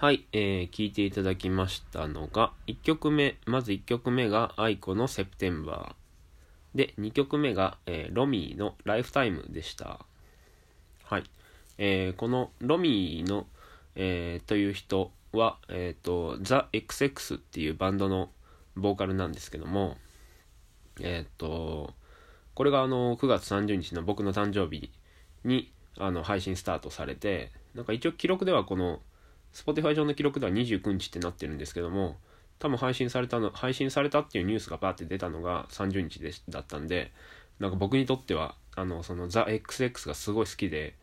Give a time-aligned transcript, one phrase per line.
[0.00, 6.78] はい、えー、聞いていただきましたのが、1曲目、まず1曲目が、アイコの September。
[6.78, 10.06] で、2曲目が、えー、ロミーの Lifetime でした。
[11.04, 11.24] はい。
[11.76, 13.46] えー、このロミーの、
[13.94, 18.30] えー、という人は、えっ、ー、と、 The xx っていうバンドの
[18.76, 19.98] ボーカルなんですけども、
[21.02, 21.92] えっ、と、
[22.54, 24.90] これがあの、9月30日の僕の誕生日
[25.44, 29.00] に、あの、配信スタートされて、なんか一応記録ではこの、
[29.52, 32.16] Spotify 上の記録では29日ってなってるんですけども、
[32.58, 37.12] 多分配信されたの、配信されたっていうニュースがバーって出たのが30日でだったんで、
[37.58, 40.94] なんか僕にとっては、あの、そのザ・ XX がすごい好きで、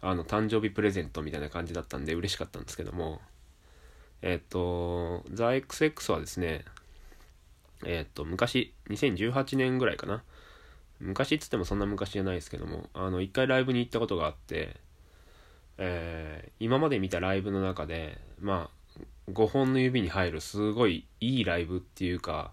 [0.00, 3.20] あの、誕生日プレゼントみたいな感じだったんで嬉しかったんですけども、
[4.22, 6.64] えっと、ザ・ XX はですね、
[7.84, 10.22] えっと、昔、2018年ぐらいかな。
[11.00, 14.76] 昔っつってもそんな昔じゃないですけども、あの、一回ライブに行ったことがあって、
[15.78, 22.52] えー、今まで見たライブの中で、まあ、5本の指に入るすごいいいライブっていうか、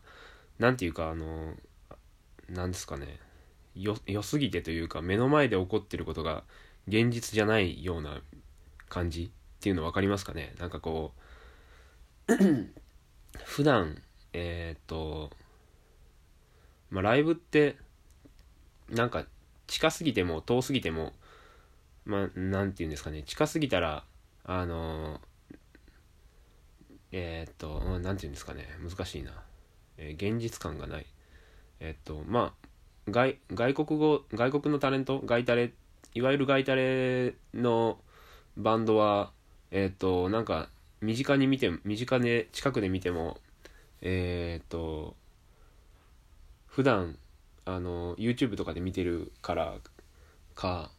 [0.60, 1.54] なんていうか、あの、
[2.50, 3.20] なんですかね、
[3.76, 6.44] よ、良すぎてというか、目の前で起こってることが
[6.88, 8.22] 現実じゃないような
[8.90, 10.54] 感じっていうの分かりますかね。
[10.60, 11.14] なんかこ
[12.28, 12.34] う
[13.44, 14.02] 普段
[14.34, 15.32] えー、っと
[16.90, 17.78] まあライブって
[18.90, 19.26] なんか
[19.68, 21.14] 近すぎても遠すぎても
[22.06, 24.04] まあ、なんて言うんですかね、近すぎたら、
[24.44, 25.20] あの
[27.12, 29.32] えー、っと、なんて言うんですかね、難しいな。
[29.98, 31.06] えー、現実感がない。
[31.80, 32.54] えー、っと、ま
[33.08, 35.74] あ、外、外国語、外国のタレント、外タレ、
[36.14, 38.00] いわゆる外タレの
[38.58, 39.32] バンドは、
[39.72, 40.70] えっと、なんか、
[41.02, 43.38] 身近に見て、身近で、近くで見ても、
[44.02, 45.16] えっと、
[46.68, 47.18] 普段、
[47.64, 49.76] あの、YouTube とかで見てるから
[50.54, 50.92] か、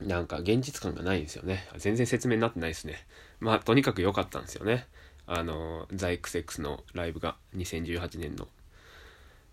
[0.00, 1.66] なんか現実感がないんですよね。
[1.76, 3.06] 全然説明になってないですね。
[3.40, 4.86] まあ、とにかく良かったんですよね。
[5.26, 8.48] あの、ザ XX のライブが、2018年の。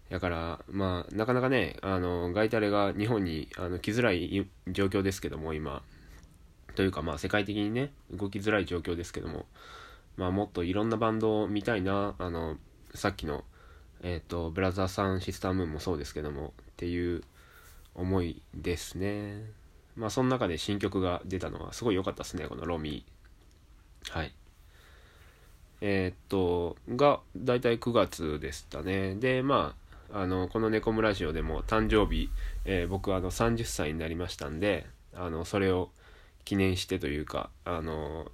[0.10, 5.82] だから、まあ、なかなかね、あの、ガイタレが日本にあの来づらい状況ですけども、今。
[6.76, 9.46] というか、まあ、世界的にね、動きづらい状況ですけども、
[10.18, 12.58] まあ、もっといろんなバンドを見たいな、あの、
[12.94, 13.44] さっきの、
[14.02, 17.24] えっ、ー、と、ブラザーさん、シスタームーンもそうですけども、っていう
[17.96, 19.63] 思いですね。
[19.96, 24.18] まあその中で新曲が出たのはすごい良かったですねこのロミー。
[24.18, 24.34] はい。
[25.82, 29.16] えー、っとが大体9月でしたね。
[29.16, 29.76] でま
[30.12, 32.30] ああのこの「ネコムラジオ」でも誕生日、
[32.66, 35.90] えー、僕あの30歳になりましたんであのそれを
[36.46, 38.32] 記念してというかあの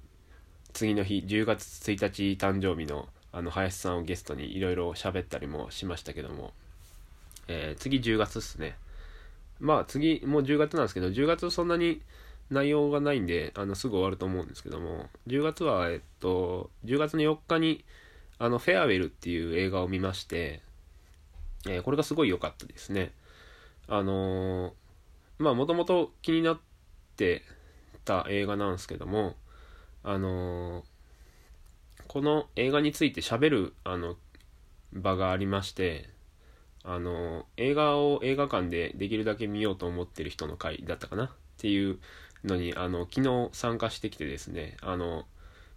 [0.72, 6.52] 次の日10月1日誕生日のあの林さんをゲストにいろいろ喋ったりもしましたけども、
[7.48, 8.76] えー、次10月っすね。
[9.60, 12.00] まあ次、もう10月なんですけど、10月そんなに
[12.50, 17.84] 内容がないんで、あの、すぐ終わると思うんですけども、10月は、えっと、10月の4日に、
[18.38, 20.62] あの、フェアウェルっていう映画を見まして、
[21.66, 23.12] えー、これがすごい良かったですね。
[23.86, 24.72] あのー、
[25.38, 26.60] まあ、もともと気になっ
[27.16, 27.42] て
[28.04, 29.36] た映画なんですけども、
[30.02, 30.84] あのー、
[32.08, 34.16] この映画について喋る、あの、
[34.92, 36.08] 場がありまして、
[36.82, 41.24] あの映画を映画館でできるだけ見ようと思ってる人の会だったかな？
[41.24, 41.98] っていう
[42.44, 45.24] のにあの昨日参加してきてですねあの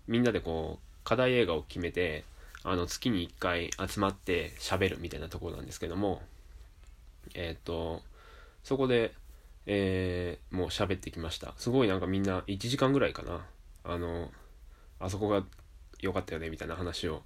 [0.07, 2.23] みんなでこう課題映画を決めて
[2.63, 6.21] あの月に1回集まって喋るみたいなところなんですけども
[7.35, 8.01] えっ、と
[8.63, 9.13] そこで、
[9.65, 11.53] えー、もう喋ってきました。
[11.57, 13.45] すごいなんかみんな1時間ぐらいかな？
[13.83, 14.29] あの
[14.99, 15.43] あそこが
[15.99, 17.21] 良かったよねみたいな話を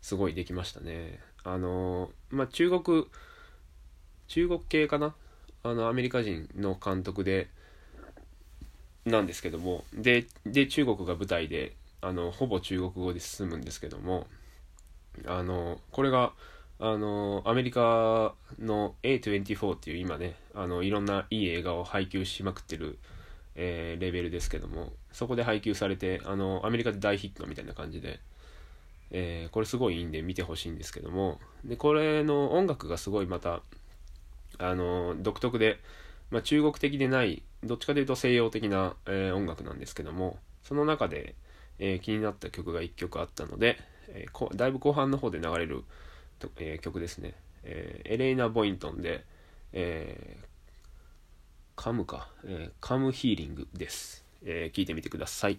[0.00, 1.20] すごいできましたね。
[1.46, 3.06] あのまあ、中国、
[4.26, 5.14] 中国系かな？
[5.62, 7.48] あの、アメリカ人の監督で、
[9.04, 14.26] なんですけども、で、で、中国が舞台で、あの、ほぼ中国語で進むんですけども、
[15.24, 16.32] あの、これが、
[16.80, 22.98] あの、アメリカの A24 っていう今ね、あの、いろんないい映画を配給しまくってる、
[23.54, 28.18] えー、レベルですけども、そこで配給されて、あの、アメリカで大ヒットみたいな感じで、
[29.10, 31.40] えー、これすごいいいんで見てほしいんですけども。
[31.64, 33.62] でこれの音楽がすごいまた
[34.58, 35.80] あの独特で、
[36.30, 41.34] まあ、中国的でないどっちかというと西洋的な、えー、音楽なんですけどもその中で、
[41.78, 45.84] えー、気になった曲が1曲あったので、えー、だいぶ後半の方で流れる、
[46.58, 49.24] え曲ですね、えエレイナ・ボイントンで、
[49.72, 50.36] え
[51.76, 55.58] カムか、えカムヒーリングです、え聞いてみてください。